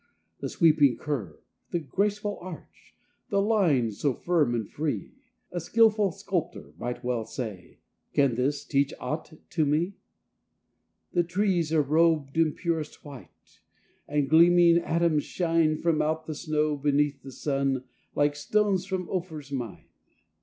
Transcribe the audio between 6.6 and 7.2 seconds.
well